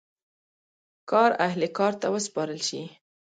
کار 1.09 1.31
اهل 1.47 1.61
کار 1.77 1.93
ته 2.01 2.07
وسپارل 2.15 2.59
شي. 2.67 2.81